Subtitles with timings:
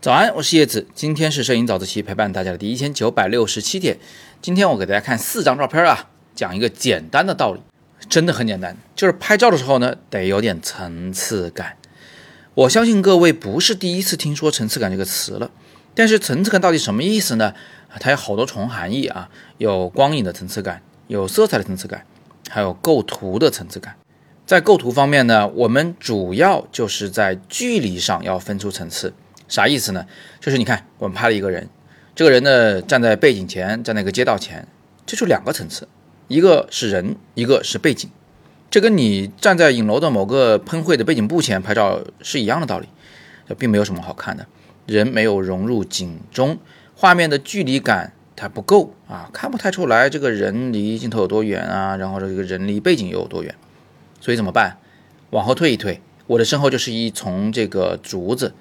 [0.00, 3.96] 早安，我是叶子，今天是摄影早自习陪伴大家的第一千九百六十七天。
[4.40, 7.60] 今天我给大家看四张照片啊，讲一个简单的道理，
[8.08, 11.76] 真的很简单，就是拍照的时候呢，得有点层次感。
[12.54, 15.52] 我相信各位不是第一次听说层次感这个词了，
[15.94, 17.54] 但是层次感到底什么意思呢？
[18.00, 22.04] 它有好多重含义啊，有光影的层次感，有色彩的层次感，
[22.50, 23.94] 还有构图的层次感。
[24.52, 29.14] 在构图方面呢，我们主要就是在距离上要分出层次。
[29.48, 30.04] 啥意思呢？
[30.40, 31.70] 就是你看，我们拍了一个人，
[32.14, 34.68] 这个人呢站在背景前，站在一个街道前，
[35.06, 35.88] 这就两个层次，
[36.28, 38.10] 一个是人，一个是背景，
[38.70, 42.86] 这跟你站在影楼的某个喷绘的背景布前拍照是一样的道理，
[43.48, 44.46] 这并没有什么好看的，
[44.84, 46.58] 人没有融入景中，
[46.94, 53.54] 画面的距离感它不够啊，看不太出来这个人离镜头有多远啊，然后这个人离背景又有多远，
[54.22, 54.78] 所以怎么办？
[55.30, 58.54] 往后退一退，我的身后就是一丛这个竹子。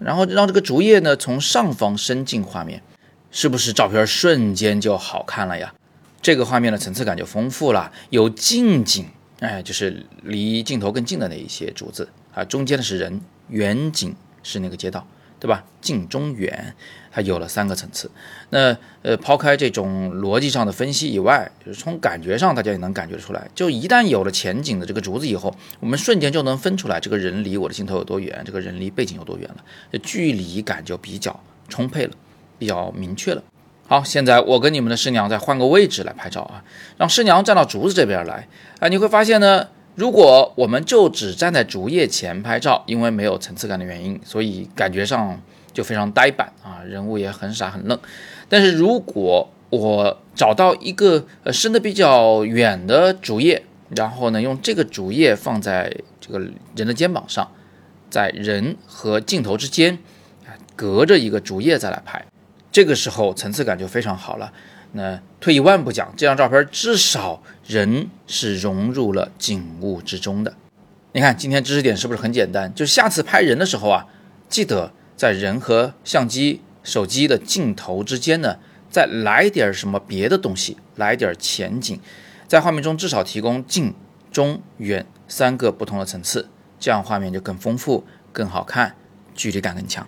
[0.00, 2.82] 然后让这个竹叶呢从上方伸进画面，
[3.30, 5.72] 是不是照片瞬间就好看了呀？
[6.20, 9.06] 这个画面的层次感就丰富了，有近景，
[9.38, 13.20] 哎，就是离镜头更近的那一些竹子啊，中间的是人，
[13.50, 15.06] 远景是那个街道。
[15.40, 15.64] 对吧？
[15.80, 16.74] 近中远，
[17.12, 18.10] 它有了三个层次。
[18.48, 23.46] 那呃，抛开这种逻辑上的分析以外，就是从感觉上，大家也能感觉出来。
[23.54, 29.56] 就一旦有了前景的这个竹子以后，我们瞬间就能分出来，这个人离我的镜头有多远，这个人离背景有多远了，
[29.92, 31.38] 这距离感就比较
[31.68, 32.12] 充沛了，
[32.58, 33.42] 比较明确了。
[33.86, 36.64] 好，现在我跟你们的师娘再换个位置来拍照啊，
[36.96, 38.48] 让师娘站到竹子这边来
[38.78, 39.68] 啊，你会发现呢。
[39.94, 45.40] 如果我们就只站在竹叶前拍照，因为没有层次感的原因，所以感觉上
[45.72, 47.96] 就非常呆板啊，人物也很傻很愣。
[48.48, 57.52] 但是如果我找到一个呃伸的比较远的竹叶，然后呢用这个竹叶放在这个人的肩膀上，
[58.10, 59.98] 在人和镜头之间
[60.44, 62.24] 啊隔着一个竹叶再来拍，
[62.72, 64.52] 这个时候层次感就非常好了。
[64.96, 70.54] 那退一万步讲，这张照片至少人是融入了景物之中的。
[71.12, 72.72] 你看，今天知识点是不是很简单？
[72.74, 74.06] 就下次拍人的时候啊，
[74.48, 78.58] 记得在人和相机、手机的镜头之间呢，
[78.88, 81.98] 再来点什么别的东西，来点前景，
[82.46, 83.92] 在画面中至少提供近、
[84.30, 86.48] 中、远三个不同的层次，
[86.78, 88.94] 这样画面就更丰富、更好看，
[89.34, 90.06] 距离感更强。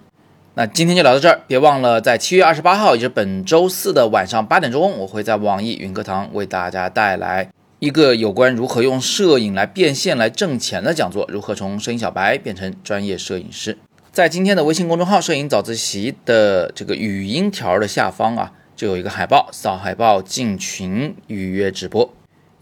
[0.58, 13.76] 那今天就聊到这儿，别忘了在七月二十八号，也就是本周四的晚上八点钟，我会在网易云课堂为大家带来一个有关如何用摄影来变现、来挣钱的讲座，如何从摄影小白变成专业摄影师。
[14.10, 22.10] 在今天的微信公众号“摄影早自习”的这个语音条的下方啊，就有一个海报，扫海报进群预约直播。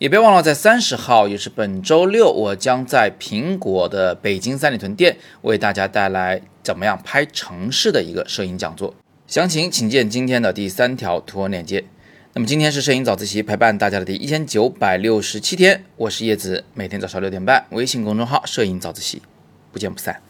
[0.04, 8.94] 也别忘了，在三十号，也是本周六，我将在苹果的北京三里屯店为大家带来怎么样拍城市的一个摄影讲座。
[9.26, 11.82] 详情请见今天的第三条图文链接。
[12.34, 19.22] 那么今天是摄影早自习陪伴大家的第一千九百六十七天，我是叶子，每天早上六点半，微信公众号“摄影早自习”，
[19.72, 20.20] 不见不散。